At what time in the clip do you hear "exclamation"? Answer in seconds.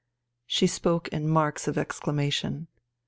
1.77-2.67